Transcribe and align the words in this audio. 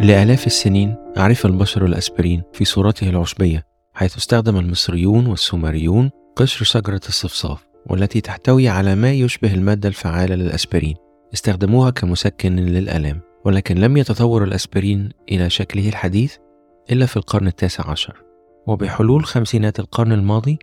لآلاف 0.00 0.46
السنين 0.46 0.96
عرف 1.16 1.46
البشر 1.46 1.84
الأسبرين 1.84 2.42
في 2.52 2.64
صورته 2.64 3.10
العشبية 3.10 3.66
حيث 3.94 4.16
استخدم 4.16 4.56
المصريون 4.56 5.26
والسومريون 5.26 6.10
قشر 6.36 6.64
شجرة 6.64 7.00
الصفصاف 7.08 7.66
والتي 7.86 8.20
تحتوي 8.20 8.68
على 8.68 8.94
ما 8.94 9.12
يشبه 9.12 9.54
المادة 9.54 9.88
الفعالة 9.88 10.34
للأسبرين. 10.34 10.96
استخدموها 11.34 11.90
كمسكن 11.90 12.56
للآلام 12.56 13.20
ولكن 13.44 13.78
لم 13.78 13.96
يتطور 13.96 14.44
الأسبرين 14.44 15.08
إلى 15.30 15.50
شكله 15.50 15.88
الحديث 15.88 16.36
إلا 16.92 17.06
في 17.06 17.16
القرن 17.16 17.46
التاسع 17.46 17.90
عشر. 17.90 18.22
وبحلول 18.66 19.24
خمسينات 19.24 19.80
القرن 19.80 20.12
الماضي 20.12 20.58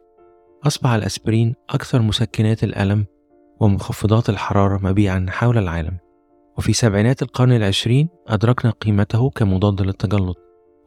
أصبح 0.64 0.90
الأسبرين 0.90 1.56
أكثر 1.70 2.02
مسكنات 2.02 2.64
الألم 2.64 3.06
ومخفضات 3.60 4.30
الحرارة 4.30 4.80
مبيعا 4.84 5.26
حول 5.30 5.58
العالم. 5.58 5.98
وفي 6.58 6.74
سبعينات 6.74 7.22
القرن 7.22 7.52
العشرين 7.52 8.10
أدركنا 8.28 8.72
قيمته 8.72 9.30
كمضاد 9.30 9.82
للتجلط 9.82 10.38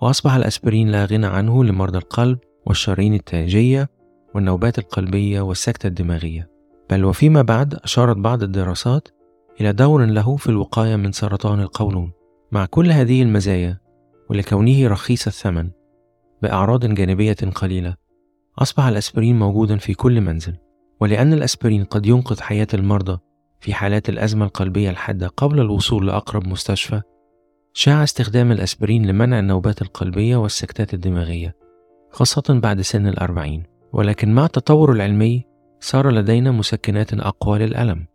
وأصبح 0.01 0.35
الأسبرين 0.35 0.89
لا 0.89 1.05
غنى 1.05 1.27
عنه 1.27 1.65
لمرضى 1.65 1.99
القلب 1.99 2.39
والشرايين 2.67 3.15
التاجية 3.15 3.89
والنوبات 4.35 4.79
القلبية 4.79 5.41
والسكتة 5.41 5.87
الدماغية. 5.87 6.51
بل 6.91 7.05
وفيما 7.05 7.43
بعد 7.43 7.75
أشارت 7.75 8.17
بعض 8.17 8.43
الدراسات 8.43 9.09
إلى 9.61 9.73
دور 9.73 10.05
له 10.05 10.37
في 10.37 10.49
الوقاية 10.49 10.97
من 10.97 11.13
سرطان 11.13 11.61
القولون. 11.61 12.13
مع 12.53 12.67
كل 12.67 12.91
هذه 12.91 13.23
المزايا 13.23 13.79
ولكونه 14.31 14.89
رخيص 14.89 15.27
الثمن 15.27 15.71
بأعراض 16.43 16.87
جانبية 16.87 17.37
قليلة 17.55 17.95
أصبح 18.59 18.85
الأسبرين 18.85 19.39
موجودا 19.39 19.77
في 19.77 19.95
كل 19.95 20.21
منزل. 20.21 20.57
ولأن 21.01 21.33
الأسبرين 21.33 21.85
قد 21.85 22.07
ينقذ 22.07 22.41
حياة 22.41 22.67
المرضى 22.75 23.19
في 23.61 23.75
حالات 23.75 24.09
الأزمة 24.09 24.45
القلبية 24.45 24.91
الحادة 24.91 25.29
قبل 25.29 25.61
الوصول 25.61 26.07
لأقرب 26.07 26.47
مستشفى 26.47 27.03
شاع 27.73 28.03
استخدام 28.03 28.53
الأسبرين 28.53 29.07
لمنع 29.07 29.39
النوبات 29.39 29.83
القلبية 29.83 30.37
والسكتات 30.37 30.95
الدماغية 30.95 31.57
خاصة 32.11 32.61
بعد 32.63 32.81
سن 32.81 33.07
الأربعين. 33.07 33.63
ولكن 33.93 34.35
مع 34.35 34.45
التطور 34.45 34.93
العلمي 34.93 35.45
صار 35.81 36.11
لدينا 36.11 36.51
مسكنات 36.51 37.15
أقوى 37.15 37.59
للألم 37.59 38.07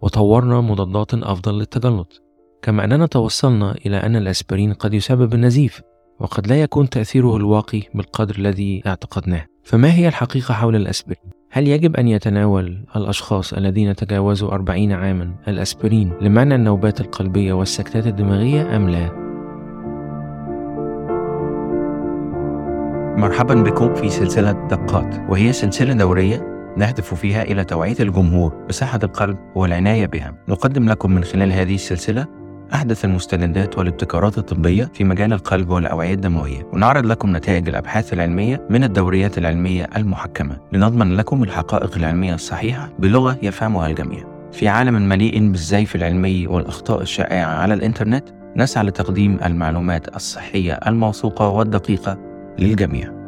وطورنا 0.00 0.60
مضادات 0.60 1.14
أفضل 1.14 1.58
للتجلط. 1.58 2.22
كما 2.62 2.84
أننا 2.84 3.06
توصلنا 3.06 3.72
إلى 3.86 3.96
أن 3.96 4.16
الأسبرين 4.16 4.72
قد 4.72 4.94
يسبب 4.94 5.34
النزيف 5.34 5.82
وقد 6.20 6.46
لا 6.46 6.62
يكون 6.62 6.88
تأثيره 6.88 7.36
الواقي 7.36 7.82
بالقدر 7.94 8.38
الذي 8.38 8.82
اعتقدناه. 8.86 9.46
فما 9.64 9.92
هي 9.92 10.08
الحقيقة 10.08 10.54
حول 10.54 10.76
الأسبرين؟ 10.76 11.37
هل 11.50 11.68
يجب 11.68 11.96
أن 11.96 12.08
يتناول 12.08 12.78
الأشخاص 12.96 13.52
الذين 13.52 13.96
تجاوزوا 13.96 14.52
40 14.52 14.92
عاما 14.92 15.34
الأسبرين 15.48 16.12
لمنع 16.20 16.54
النوبات 16.54 17.00
القلبية 17.00 17.52
والسكتات 17.52 18.06
الدماغية 18.06 18.76
أم 18.76 18.88
لا؟ 18.88 19.10
مرحبا 23.18 23.54
بكم 23.54 23.94
في 23.94 24.08
سلسلة 24.08 24.52
دقات 24.52 25.14
وهي 25.28 25.52
سلسلة 25.52 25.92
دورية 25.92 26.58
نهدف 26.76 27.14
فيها 27.14 27.42
إلى 27.42 27.64
توعية 27.64 27.96
الجمهور 28.00 28.54
بصحة 28.68 29.00
القلب 29.02 29.38
والعناية 29.54 30.06
بها 30.06 30.34
نقدم 30.48 30.88
لكم 30.88 31.12
من 31.12 31.24
خلال 31.24 31.52
هذه 31.52 31.74
السلسلة 31.74 32.26
أحدث 32.74 33.04
المستندات 33.04 33.78
والابتكارات 33.78 34.38
الطبية 34.38 34.90
في 34.94 35.04
مجال 35.04 35.32
القلب 35.32 35.70
والأوعية 35.70 36.14
الدموية 36.14 36.66
ونعرض 36.72 37.06
لكم 37.06 37.36
نتائج 37.36 37.68
الأبحاث 37.68 38.12
العلمية 38.12 38.66
من 38.70 38.84
الدوريات 38.84 39.38
العلمية 39.38 39.90
المحكمة. 39.96 40.56
لنضمن 40.72 41.16
لكم 41.16 41.42
الحقائق 41.42 41.96
العلمية 41.96 42.34
الصحيحة 42.34 42.90
بلغة 42.98 43.38
يفهمها 43.42 43.86
الجميع. 43.86 44.24
في 44.52 44.68
عالم 44.68 45.08
مليء 45.08 45.50
بالزيف 45.50 45.96
العلمي 45.96 46.46
والأخطاء 46.46 47.02
الشائعة 47.02 47.46
على 47.46 47.74
الإنترنت 47.74 48.28
نسعى 48.56 48.84
لتقديم 48.84 49.38
المعلومات 49.44 50.16
الصحية 50.16 50.72
الموثوقة 50.72 51.48
والدقيقة 51.48 52.18
للجميع. 52.58 53.18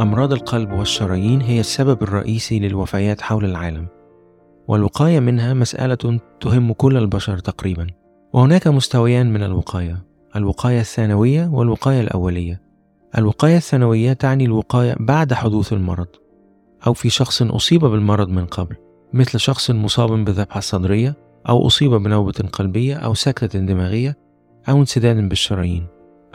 أمراض 0.00 0.32
القلب 0.32 0.72
والشرايين 0.72 1.40
هي 1.40 1.60
السبب 1.60 2.02
الرئيسي 2.02 2.58
للوفيات 2.58 3.20
حول 3.20 3.44
العالم. 3.44 4.01
والوقاية 4.68 5.20
منها 5.20 5.54
مسألة 5.54 6.20
تهم 6.40 6.72
كل 6.72 6.96
البشر 6.96 7.38
تقريبا. 7.38 7.86
وهناك 8.32 8.66
مستويان 8.68 9.32
من 9.32 9.42
الوقاية 9.42 10.12
الوقاية 10.36 10.80
الثانوية 10.80 11.46
والوقاية 11.46 12.00
الأولية. 12.00 12.62
الوقاية 13.18 13.56
الثانوية 13.56 14.12
تعني 14.12 14.44
الوقاية 14.44 14.96
بعد 15.00 15.32
حدوث 15.32 15.72
المرض 15.72 16.06
أو 16.86 16.92
في 16.92 17.10
شخص 17.10 17.42
أصيب 17.42 17.80
بالمرض 17.80 18.28
من 18.28 18.46
قبل 18.46 18.76
مثل 19.12 19.40
شخص 19.40 19.70
مصاب 19.70 20.24
بالذبحة 20.24 20.58
الصدرية 20.58 21.14
أو 21.48 21.66
أصيب 21.66 21.90
بنوبة 21.90 22.48
قلبية 22.52 22.94
أو 22.94 23.14
سكتة 23.14 23.58
دماغية 23.58 24.18
أو 24.68 24.80
انسداد 24.80 25.28
بالشرايين. 25.28 25.86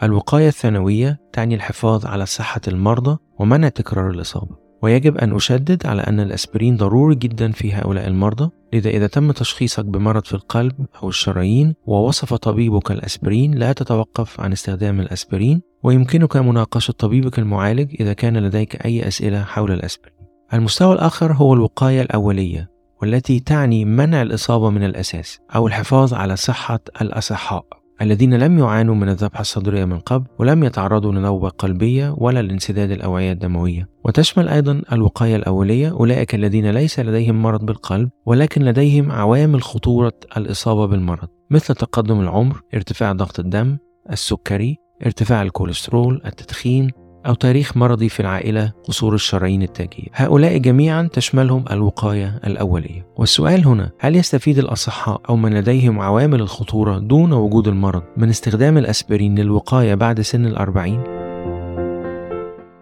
الوقاية 0.04 0.48
الثانوية 0.48 1.20
تعني 1.34 1.56
الحفاظ 1.56 2.06
على 2.06 2.26
صحة 2.26 2.62
المرضى 2.68 3.18
ومنع 3.40 3.70
تكرار 3.70 4.10
الإصابة. 4.10 4.67
ويجب 4.82 5.18
أن 5.18 5.36
أشدد 5.36 5.86
على 5.86 6.02
أن 6.02 6.20
الأسبرين 6.20 6.78
ضروري 6.78 7.16
جدا 7.16 7.52
في 7.52 7.74
هؤلاء 7.74 8.08
المرضى 8.08 8.50
لذا 8.74 8.90
إذا 8.90 9.08
تم 9.08 9.32
تشخيصك 9.32 9.86
بمرض 9.86 10.26
في 10.26 10.34
القلب 10.34 10.86
أو 11.04 11.10
الشرايين 11.10 11.76
ووصف 11.86 12.34
طبيبك 12.34 12.92
الأسبرين 12.92 13.54
لا 13.54 13.74
تتوقف 13.74 14.42
عن 14.42 14.52
استخدام 14.52 15.00
الأسبرين 15.00 15.62
ويمكنك 15.84 16.38
مناقشة 16.38 16.92
طبيبك 16.92 17.40
المعالج 17.40 17.96
إذا 18.00 18.14
كان 18.14 18.38
لديك 18.38 18.86
أي 18.86 19.08
أسئلة 19.08 19.44
حول 19.44 19.72
الأسبرين. 19.72 20.18
المستوى 20.54 20.94
الآخر 20.94 21.34
هو 21.34 21.54
الوقاية 21.54 22.02
الأولية 22.02 22.70
والتي 23.02 23.40
تعني 23.40 23.86
منع 23.86 24.22
الإصابة 24.22 24.70
من 24.70 24.84
الأساس 24.84 25.40
أو 25.56 25.68
الحفاظ 25.68 26.14
على 26.14 26.36
صحة 26.36 26.80
الأصحاء. 27.02 27.66
الذين 28.02 28.34
لم 28.34 28.60
يعانوا 28.60 28.96
من 28.96 29.10
الذبحة 29.10 29.42
الصدرية 29.42 29.86
من 29.86 30.00
قبل 30.00 30.26
ولم 30.40 30.64
يتعرضوا 30.64 31.12
لنوبة 31.12 31.50
قلبية 31.50 32.16
ولا 32.18 32.42
لانسداد 32.42 32.92
الأوعية 32.92 33.32
الدموية. 33.32 33.90
وتشمل 34.06 34.50
أيضا 34.50 34.82
الوقاية 34.92 35.36
الأولية 35.36 35.90
أولئك 35.90 36.36
الذين 36.36 36.72
ليس 36.72 37.00
لديهم 37.00 37.42
مرض 37.42 37.66
بالقلب 37.66 38.10
ولكن 38.26 38.62
لديهم 38.64 39.12
عوامل 39.12 39.64
خطورة 39.64 40.14
الإصابة 40.38 40.86
بالمرض 40.86 41.28
مثل 41.50 41.76
تقدم 41.76 42.20
العمر 42.20 42.62
ارتفاع 42.74 43.12
ضغط 43.12 43.40
الدم 43.40 43.78
السكري 44.12 44.78
ارتفاع 45.06 45.42
الكوليسترول 45.42 46.22
التدخين 46.26 46.92
أو 47.28 47.34
تاريخ 47.34 47.78
مرضي 47.78 48.10
في 48.10 48.20
العائلة 48.20 48.72
قصور 48.84 49.14
الشرايين 49.14 49.64
التاجية. 49.64 50.08
هؤلاء 50.14 50.58
جميعا 50.58 51.10
تشملهم 51.14 51.66
الوقاية 51.72 52.40
الأولية. 52.48 53.08
والسؤال 53.18 53.68
هنا 53.68 53.92
هل 54.00 54.16
يستفيد 54.16 54.58
الأصحاء 54.58 55.22
أو 55.30 55.36
من 55.36 55.54
لديهم 55.54 56.00
عوامل 56.00 56.42
الخطورة 56.42 57.00
دون 57.00 57.34
وجود 57.34 57.68
المرض 57.68 58.04
من 58.18 58.30
استخدام 58.30 58.78
الأسبرين 58.78 59.40
للوقاية 59.40 59.96
بعد 59.96 60.22
سن 60.22 60.46
الأربعين؟ 60.46 61.04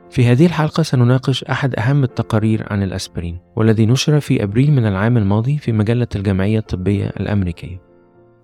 في 0.10 0.26
هذه 0.26 0.46
الحلقة 0.46 0.84
سنناقش 0.84 1.44
أحد 1.44 1.76
أهم 1.80 2.04
التقارير 2.04 2.66
عن 2.70 2.84
الأسبرين 2.84 3.40
والذي 3.56 3.86
نشر 3.86 4.20
في 4.20 4.44
أبريل 4.44 4.72
من 4.72 4.86
العام 4.86 5.18
الماضي 5.18 5.58
في 5.58 5.72
مجلة 5.72 6.08
الجمعية 6.16 6.60
الطبية 6.60 7.06
الأمريكية. 7.06 7.82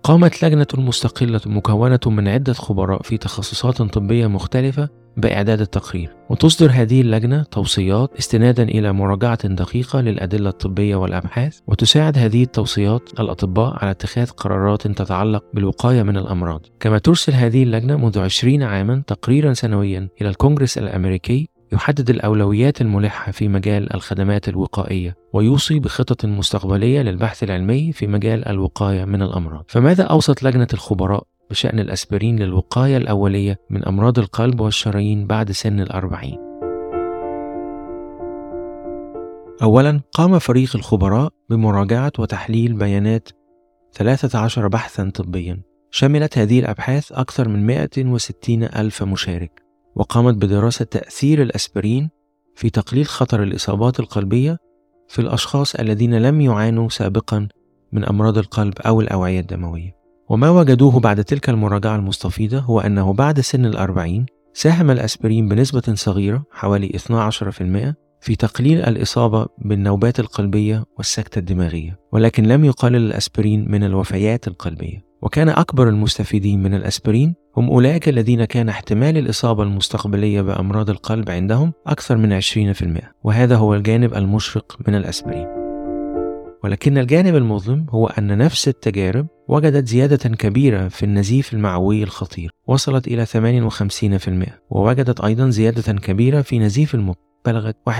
قامت 0.02 0.44
لجنة 0.44 0.66
مستقلة 0.74 1.40
مكونة 1.46 2.00
من 2.06 2.28
عدة 2.28 2.52
خبراء 2.52 3.02
في 3.02 3.16
تخصصات 3.16 3.82
طبية 3.82 4.26
مختلفة 4.26 5.01
بإعداد 5.16 5.60
التقرير 5.60 6.10
وتصدر 6.30 6.70
هذه 6.72 7.00
اللجنة 7.00 7.42
توصيات 7.42 8.10
استنادا 8.18 8.62
إلى 8.62 8.92
مراجعة 8.92 9.48
دقيقة 9.48 10.00
للأدلة 10.00 10.48
الطبية 10.48 10.96
والأبحاث 10.96 11.58
وتساعد 11.66 12.18
هذه 12.18 12.42
التوصيات 12.42 13.20
الأطباء 13.20 13.78
على 13.82 13.90
اتخاذ 13.90 14.30
قرارات 14.30 14.86
تتعلق 14.86 15.44
بالوقاية 15.54 16.02
من 16.02 16.16
الأمراض. 16.16 16.66
كما 16.80 16.98
ترسل 16.98 17.32
هذه 17.32 17.62
اللجنة 17.62 17.96
منذ 17.96 18.18
20 18.18 18.62
عاما 18.62 19.02
تقريرا 19.06 19.52
سنويا 19.52 20.08
إلى 20.20 20.28
الكونغرس 20.28 20.78
الأمريكي 20.78 21.48
يحدد 21.72 22.10
الأولويات 22.10 22.80
الملحة 22.80 23.32
في 23.32 23.48
مجال 23.48 23.94
الخدمات 23.94 24.48
الوقائية 24.48 25.16
ويوصي 25.32 25.78
بخطط 25.78 26.24
مستقبلية 26.24 27.02
للبحث 27.02 27.42
العلمي 27.42 27.92
في 27.92 28.06
مجال 28.06 28.48
الوقاية 28.48 29.04
من 29.04 29.22
الأمراض. 29.22 29.64
فماذا 29.68 30.04
أوصت 30.04 30.42
لجنة 30.42 30.68
الخبراء؟ 30.72 31.31
بشأن 31.52 31.78
الأسبرين 31.78 32.38
للوقاية 32.38 32.96
الأولية 32.96 33.58
من 33.70 33.84
أمراض 33.84 34.18
القلب 34.18 34.60
والشرايين 34.60 35.26
بعد 35.26 35.50
سن 35.50 35.80
الأربعين. 35.80 36.38
أولا 39.62 40.00
قام 40.12 40.38
فريق 40.38 40.76
الخبراء 40.76 41.30
بمراجعة 41.50 42.12
وتحليل 42.18 42.72
بيانات 42.72 43.28
13 43.92 44.68
بحثا 44.68 45.10
طبيا. 45.14 45.62
شملت 45.90 46.38
هذه 46.38 46.60
الأبحاث 46.60 47.12
أكثر 47.12 47.48
من 47.48 47.66
160 47.66 48.62
ألف 48.62 49.02
مشارك 49.02 49.62
وقامت 49.96 50.34
بدراسة 50.34 50.84
تأثير 50.84 51.42
الأسبرين 51.42 52.10
في 52.56 52.70
تقليل 52.70 53.06
خطر 53.06 53.42
الإصابات 53.42 54.00
القلبية 54.00 54.58
في 55.08 55.18
الأشخاص 55.18 55.74
الذين 55.74 56.14
لم 56.14 56.40
يعانوا 56.40 56.88
سابقا 56.88 57.48
من 57.92 58.04
أمراض 58.04 58.38
القلب 58.38 58.74
أو 58.86 59.00
الأوعية 59.00 59.40
الدموية. 59.40 60.01
وما 60.32 60.50
وجدوه 60.50 61.00
بعد 61.00 61.24
تلك 61.24 61.48
المراجعة 61.48 61.96
المستفيضة 61.96 62.58
هو 62.58 62.80
أنه 62.80 63.12
بعد 63.12 63.40
سن 63.40 63.66
الأربعين 63.66 64.26
ساهم 64.54 64.90
الأسبرين 64.90 65.48
بنسبة 65.48 65.94
صغيرة 65.94 66.44
حوالي 66.52 66.88
12% 66.88 67.94
في 68.20 68.36
تقليل 68.36 68.80
الإصابة 68.80 69.46
بالنوبات 69.58 70.20
القلبية 70.20 70.84
والسكتة 70.98 71.38
الدماغية 71.38 71.98
ولكن 72.12 72.44
لم 72.44 72.64
يقلل 72.64 72.96
الأسبرين 72.96 73.70
من 73.70 73.84
الوفيات 73.84 74.48
القلبية. 74.48 75.04
وكان 75.22 75.48
أكبر 75.48 75.88
المستفيدين 75.88 76.62
من 76.62 76.74
الأسبرين 76.74 77.34
هم 77.56 77.70
أولئك 77.70 78.08
الذين 78.08 78.44
كان 78.44 78.68
احتمال 78.68 79.18
الإصابة 79.18 79.62
المستقبلية 79.62 80.42
بأمراض 80.42 80.90
القلب 80.90 81.30
عندهم 81.30 81.72
أكثر 81.86 82.16
من 82.16 82.40
20% 82.40 82.44
وهذا 83.24 83.56
هو 83.56 83.74
الجانب 83.74 84.14
المشرق 84.14 84.78
من 84.88 84.94
الأسبرين. 84.94 85.61
ولكن 86.64 86.98
الجانب 86.98 87.36
المظلم 87.36 87.86
هو 87.90 88.06
أن 88.06 88.38
نفس 88.38 88.68
التجارب 88.68 89.26
وجدت 89.48 89.88
زيادة 89.88 90.28
كبيرة 90.28 90.88
في 90.88 91.02
النزيف 91.02 91.52
المعوي 91.52 92.02
الخطير 92.02 92.50
وصلت 92.66 93.08
إلى 93.08 93.26
58% 93.26 94.50
ووجدت 94.70 95.20
أيضا 95.20 95.50
زيادة 95.50 95.92
كبيرة 95.92 96.42
في 96.42 96.58
نزيف 96.58 96.94
المخ 96.94 97.14
بلغت 97.46 97.76
31% 97.90 97.92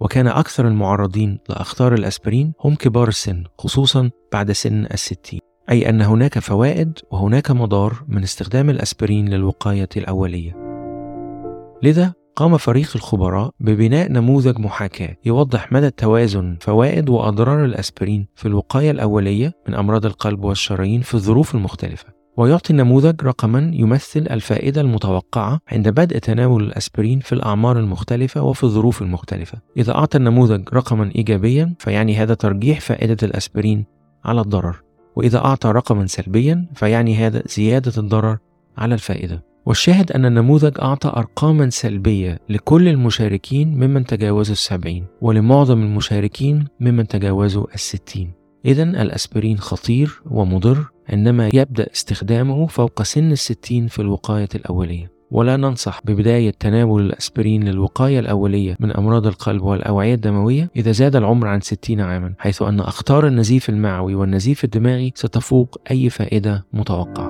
وكان 0.00 0.26
أكثر 0.26 0.68
المعرضين 0.68 1.38
لأخطار 1.48 1.94
الأسبرين 1.94 2.52
هم 2.60 2.74
كبار 2.74 3.08
السن 3.08 3.44
خصوصا 3.58 4.10
بعد 4.32 4.52
سن 4.52 4.84
الستين. 4.84 5.40
أي 5.70 5.88
أن 5.88 6.02
هناك 6.02 6.38
فوائد 6.38 6.98
وهناك 7.10 7.50
مضار 7.50 8.04
من 8.08 8.22
استخدام 8.22 8.70
الأسبرين 8.70 9.28
للوقاية 9.28 9.88
الأولية. 9.96 10.52
لذا 11.82 12.12
قام 12.38 12.56
فريق 12.56 12.90
الخبراء 12.94 13.50
ببناء 13.60 14.12
نموذج 14.12 14.58
محاكاة 14.58 15.16
يوضح 15.24 15.72
مدى 15.72 15.90
توازن 15.90 16.56
فوائد 16.60 17.08
وأضرار 17.08 17.64
الأسبرين 17.64 18.26
في 18.34 18.48
الوقاية 18.48 18.90
الأولية 18.90 19.52
من 19.68 19.74
أمراض 19.74 20.06
القلب 20.06 20.44
والشرايين 20.44 21.00
في 21.00 21.14
الظروف 21.14 21.54
المختلفة. 21.54 22.06
ويعطي 22.36 22.70
النموذج 22.70 23.22
رقما 23.22 23.70
يمثل 23.74 24.20
الفائدة 24.30 24.80
المتوقعة 24.80 25.60
عند 25.68 25.88
بدء 25.88 26.18
تناول 26.18 26.64
الأسبرين 26.64 27.20
في 27.20 27.32
الأعمار 27.32 27.78
المختلفة 27.78 28.42
وفي 28.42 28.64
الظروف 28.64 29.02
المختلفة. 29.02 29.58
إذا 29.76 29.94
أعطى 29.94 30.18
النموذج 30.18 30.68
رقما 30.74 31.10
إيجابيا 31.16 31.74
فيعني 31.78 32.16
هذا 32.16 32.34
ترجيح 32.34 32.80
فائدة 32.80 33.16
الأسبرين 33.22 33.84
على 34.24 34.40
الضرر. 34.40 34.82
وإذا 35.16 35.38
أعطى 35.38 35.68
رقما 35.68 36.06
سلبيا 36.06 36.66
فيعني 36.74 37.16
هذا 37.16 37.42
زيادة 37.46 37.92
الضرر 37.98 38.38
على 38.78 38.94
الفائدة. 38.94 39.47
والشاهد 39.68 40.12
أن 40.12 40.24
النموذج 40.26 40.72
أعطى 40.82 41.08
أرقاما 41.08 41.70
سلبية 41.70 42.38
لكل 42.48 42.88
المشاركين 42.88 43.68
ممن 43.74 44.04
تجاوزوا 44.04 44.52
السبعين 44.52 45.04
ولمعظم 45.20 45.82
المشاركين 45.82 46.66
ممن 46.80 47.06
تجاوزوا 47.06 47.66
الستين. 47.74 48.32
إذا 48.64 48.82
الأسبرين 48.82 49.58
خطير 49.58 50.22
ومضر 50.30 50.84
عندما 51.08 51.50
يبدأ 51.54 51.86
استخدامه 51.92 52.66
فوق 52.66 53.02
سن 53.02 53.32
الستين 53.32 53.86
في 53.86 54.02
الوقاية 54.02 54.48
الأولية. 54.54 55.10
ولا 55.30 55.56
ننصح 55.56 56.00
ببداية 56.04 56.50
تناول 56.50 57.06
الأسبرين 57.06 57.64
للوقاية 57.64 58.18
الأولية 58.18 58.76
من 58.80 58.90
أمراض 58.90 59.26
القلب 59.26 59.62
والأوعية 59.62 60.14
الدموية 60.14 60.70
إذا 60.76 60.92
زاد 60.92 61.16
العمر 61.16 61.48
عن 61.48 61.60
60 61.60 62.00
عاما 62.00 62.34
حيث 62.38 62.62
أن 62.62 62.80
أخطار 62.80 63.26
النزيف 63.26 63.68
المعوي 63.68 64.14
والنزيف 64.14 64.64
الدماغي 64.64 65.12
ستفوق 65.14 65.80
أي 65.90 66.10
فائدة 66.10 66.66
متوقعة. 66.72 67.27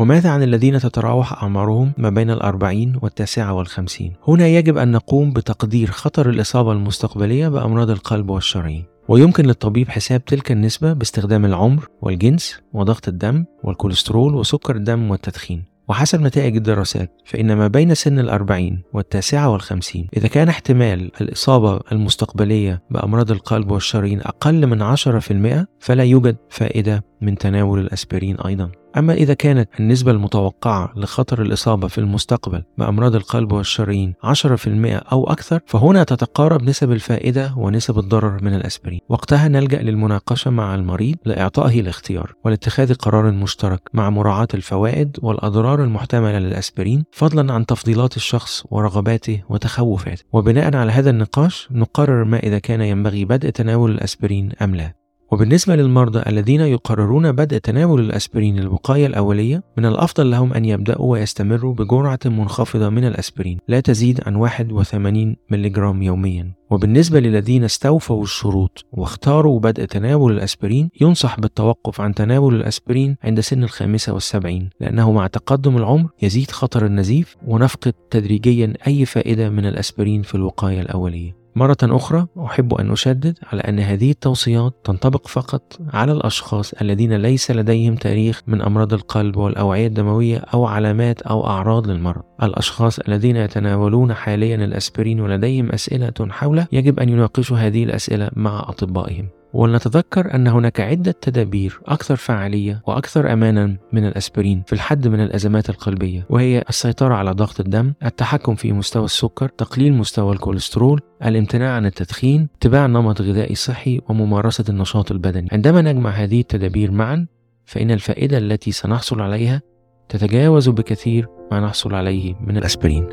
وماذا 0.00 0.30
عن 0.30 0.42
الذين 0.42 0.78
تتراوح 0.78 1.42
أعمارهم 1.42 1.92
ما 1.98 2.10
بين 2.10 2.30
الأربعين 2.30 2.98
والتاسعة 3.02 3.52
والخمسين؟ 3.52 4.12
هنا 4.28 4.46
يجب 4.46 4.78
أن 4.78 4.92
نقوم 4.92 5.32
بتقدير 5.32 5.90
خطر 5.90 6.30
الإصابة 6.30 6.72
المستقبلية 6.72 7.48
بأمراض 7.48 7.90
القلب 7.90 8.30
والشرايين. 8.30 8.84
ويمكن 9.08 9.46
للطبيب 9.46 9.88
حساب 9.88 10.24
تلك 10.24 10.52
النسبة 10.52 10.92
باستخدام 10.92 11.44
العمر 11.44 11.88
والجنس 12.02 12.60
وضغط 12.72 13.08
الدم 13.08 13.44
والكوليسترول 13.64 14.34
وسكر 14.34 14.76
الدم 14.76 15.10
والتدخين. 15.10 15.64
وحسب 15.88 16.20
نتائج 16.20 16.56
الدراسات 16.56 17.12
فإن 17.24 17.52
ما 17.52 17.66
بين 17.66 17.94
سن 17.94 18.18
الأربعين 18.18 18.82
والتاسعة 18.92 19.48
والخمسين 19.50 20.08
إذا 20.16 20.28
كان 20.28 20.48
احتمال 20.48 21.10
الإصابة 21.20 21.80
المستقبلية 21.92 22.82
بأمراض 22.90 23.30
القلب 23.30 23.70
والشرايين 23.70 24.20
أقل 24.20 24.66
من 24.66 24.96
10% 24.96 25.66
فلا 25.80 26.04
يوجد 26.04 26.36
فائدة 26.50 27.04
من 27.20 27.38
تناول 27.38 27.80
الأسبرين 27.80 28.36
أيضا. 28.40 28.70
أما 28.96 29.14
إذا 29.14 29.34
كانت 29.34 29.68
النسبة 29.80 30.10
المتوقعة 30.10 30.92
لخطر 30.96 31.42
الإصابة 31.42 31.88
في 31.88 31.98
المستقبل 31.98 32.62
بأمراض 32.78 33.14
القلب 33.14 33.52
والشرايين 33.52 34.14
10% 34.22 35.02
أو 35.12 35.30
أكثر 35.30 35.60
فهنا 35.66 36.04
تتقارب 36.04 36.62
نسب 36.62 36.92
الفائدة 36.92 37.54
ونسب 37.56 37.98
الضرر 37.98 38.38
من 38.42 38.54
الأسبرين. 38.54 39.00
وقتها 39.08 39.48
نلجأ 39.48 39.82
للمناقشة 39.82 40.50
مع 40.50 40.74
المريض 40.74 41.16
لإعطائه 41.24 41.80
الاختيار 41.80 42.34
ولاتخاذ 42.44 42.94
قرار 42.94 43.30
مشترك 43.30 43.80
مع 43.94 44.10
مراعاة 44.10 44.48
الفوائد 44.54 45.16
والأضرار 45.22 45.84
المحتملة 45.84 46.38
للأسبرين 46.38 47.04
فضلا 47.12 47.52
عن 47.52 47.66
تفضيلات 47.66 48.16
الشخص 48.16 48.64
ورغباته 48.70 49.42
وتخوفاته. 49.48 50.24
وبناء 50.32 50.76
على 50.76 50.92
هذا 50.92 51.10
النقاش 51.10 51.68
نقرر 51.70 52.24
ما 52.24 52.38
إذا 52.38 52.58
كان 52.58 52.80
ينبغي 52.80 53.24
بدء 53.24 53.50
تناول 53.50 53.90
الأسبرين 53.90 54.52
أم 54.62 54.74
لا. 54.74 54.99
وبالنسبة 55.32 55.76
للمرضى 55.76 56.22
الذين 56.26 56.60
يقررون 56.60 57.32
بدء 57.32 57.58
تناول 57.58 58.00
الأسبرين 58.00 58.56
للوقاية 58.56 59.06
الأولية 59.06 59.62
من 59.76 59.86
الأفضل 59.86 60.30
لهم 60.30 60.52
أن 60.52 60.64
يبدأوا 60.64 61.12
ويستمروا 61.12 61.74
بجرعة 61.74 62.18
منخفضة 62.24 62.88
من 62.88 63.04
الأسبرين 63.04 63.58
لا 63.68 63.80
تزيد 63.80 64.20
عن 64.26 64.36
81 64.36 65.36
ملغ 65.50 66.02
يوميا. 66.02 66.52
وبالنسبة 66.70 67.20
للذين 67.20 67.64
استوفوا 67.64 68.22
الشروط 68.22 68.84
واختاروا 68.92 69.60
بدء 69.60 69.84
تناول 69.84 70.32
الأسبرين 70.32 70.90
ينصح 71.00 71.40
بالتوقف 71.40 72.00
عن 72.00 72.14
تناول 72.14 72.54
الأسبرين 72.54 73.16
عند 73.24 73.40
سن 73.40 73.62
الخامسة 73.62 74.12
والسبعين 74.12 74.70
لأنه 74.80 75.12
مع 75.12 75.26
تقدم 75.26 75.76
العمر 75.76 76.08
يزيد 76.22 76.50
خطر 76.50 76.86
النزيف 76.86 77.36
ونفقد 77.46 77.92
تدريجيا 78.10 78.72
أي 78.86 79.04
فائدة 79.04 79.50
من 79.50 79.66
الأسبرين 79.66 80.22
في 80.22 80.34
الوقاية 80.34 80.80
الأولية. 80.80 81.39
مرة 81.56 81.76
أخرى 81.82 82.26
أحب 82.44 82.74
أن 82.74 82.90
أشدد 82.90 83.38
على 83.52 83.60
أن 83.60 83.78
هذه 83.78 84.10
التوصيات 84.10 84.74
تنطبق 84.84 85.28
فقط 85.28 85.78
على 85.92 86.12
الأشخاص 86.12 86.72
الذين 86.72 87.16
ليس 87.16 87.50
لديهم 87.50 87.94
تاريخ 87.94 88.42
من 88.46 88.62
أمراض 88.62 88.92
القلب 88.92 89.36
والأوعية 89.36 89.86
الدموية 89.86 90.38
أو 90.38 90.66
علامات 90.66 91.22
أو 91.22 91.46
أعراض 91.46 91.90
للمرض. 91.90 92.22
الأشخاص 92.42 92.98
الذين 92.98 93.36
يتناولون 93.36 94.14
حاليا 94.14 94.56
الأسبرين 94.56 95.20
ولديهم 95.20 95.70
أسئلة 95.70 96.12
حوله 96.30 96.66
يجب 96.72 97.00
أن 97.00 97.08
يناقشوا 97.08 97.56
هذه 97.56 97.84
الأسئلة 97.84 98.30
مع 98.36 98.60
أطبائهم. 98.68 99.39
ولنتذكر 99.52 100.34
أن 100.34 100.46
هناك 100.46 100.80
عدة 100.80 101.14
تدابير 101.20 101.80
أكثر 101.86 102.16
فعالية 102.16 102.82
وأكثر 102.86 103.32
أمانا 103.32 103.76
من 103.92 104.06
الأسبرين 104.06 104.62
في 104.66 104.72
الحد 104.72 105.08
من 105.08 105.20
الأزمات 105.20 105.70
القلبية 105.70 106.26
وهي 106.30 106.64
السيطرة 106.68 107.14
على 107.14 107.30
ضغط 107.30 107.60
الدم 107.60 107.92
التحكم 108.04 108.54
في 108.54 108.72
مستوى 108.72 109.04
السكر 109.04 109.48
تقليل 109.48 109.94
مستوى 109.94 110.32
الكوليسترول 110.32 111.00
الامتناع 111.24 111.74
عن 111.74 111.86
التدخين 111.86 112.48
اتباع 112.56 112.86
نمط 112.86 113.20
غذائي 113.20 113.54
صحي 113.54 114.00
وممارسة 114.08 114.64
النشاط 114.68 115.10
البدني. 115.10 115.48
عندما 115.52 115.82
نجمع 115.82 116.10
هذه 116.10 116.40
التدابير 116.40 116.90
معا 116.90 117.26
فإن 117.64 117.90
الفائدة 117.90 118.38
التي 118.38 118.72
سنحصل 118.72 119.20
عليها 119.20 119.62
تتجاوز 120.08 120.68
بكثير 120.68 121.28
ما 121.52 121.60
نحصل 121.60 121.94
عليه 121.94 122.34
من 122.40 122.56
الأسبرين. 122.56 123.08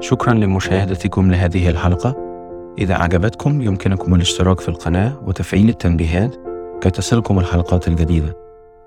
شكرا 0.00 0.34
لمشاهدتكم 0.34 1.30
لهذه 1.30 1.70
الحلقة. 1.70 2.25
إذا 2.78 2.94
أعجبتكم 2.94 3.62
يمكنكم 3.62 4.14
الاشتراك 4.14 4.60
في 4.60 4.68
القناة 4.68 5.20
وتفعيل 5.24 5.68
التنبيهات 5.68 6.36
كي 6.80 6.90
تصلكم 6.90 7.38
الحلقات 7.38 7.88
الجديدة. 7.88 8.36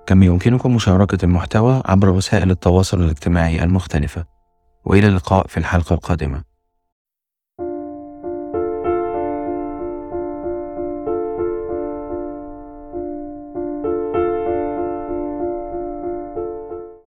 كما 0.05 0.25
يمكنكم 0.25 0.75
مشاركة 0.75 1.25
المحتوى 1.25 1.81
عبر 1.85 2.09
وسائل 2.09 2.51
التواصل 2.51 3.01
الاجتماعي 3.03 3.63
المختلفة. 3.63 4.25
وإلى 4.85 5.07
اللقاء 5.07 5.47
في 5.47 5.57
الحلقة 5.57 5.93
القادمة. 5.93 6.48